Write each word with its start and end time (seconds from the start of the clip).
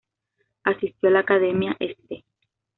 Asistió 0.63 1.09
a 1.09 1.11
la 1.11 1.19
Academia 1.19 1.75
St. 1.79 2.23